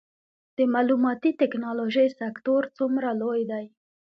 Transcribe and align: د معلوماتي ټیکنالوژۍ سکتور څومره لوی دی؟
د 0.57 0.59
معلوماتي 0.73 1.31
ټیکنالوژۍ 1.39 2.07
سکتور 2.19 2.61
څومره 2.77 3.09
لوی 3.21 3.41
دی؟ 3.51 3.65